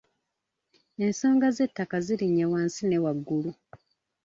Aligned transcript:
Ensonga 1.05 1.47
z'ettaka 1.55 1.97
zirinye 2.05 2.45
wansi 2.51 2.83
ne 2.87 2.97
waggulu. 3.03 3.51